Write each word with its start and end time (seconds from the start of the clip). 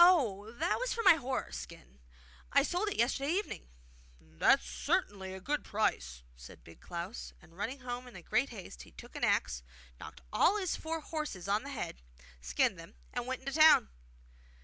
'Oh, 0.00 0.50
that 0.50 0.80
was 0.80 0.92
from 0.92 1.04
my 1.04 1.14
horse 1.14 1.58
skin. 1.58 2.00
I 2.50 2.64
sold 2.64 2.88
it 2.88 2.98
yesterday 2.98 3.30
evening.' 3.30 3.68
'That's 4.20 4.68
certainly 4.68 5.32
a 5.32 5.40
good 5.40 5.62
price!' 5.62 6.24
said 6.34 6.64
Big 6.64 6.80
Klaus; 6.80 7.32
and 7.40 7.56
running 7.56 7.82
home 7.82 8.08
in 8.08 8.20
great 8.24 8.48
haste, 8.48 8.82
he 8.82 8.90
took 8.90 9.14
an 9.14 9.22
axe, 9.22 9.62
knocked 10.00 10.22
all 10.32 10.56
his 10.56 10.74
four 10.74 10.98
horses 10.98 11.46
on 11.46 11.62
the 11.62 11.70
head, 11.70 12.02
skinned 12.40 12.76
them, 12.76 12.94
and 13.12 13.28
went 13.28 13.42
into 13.42 13.52
the 13.52 13.60
town. 13.60 13.90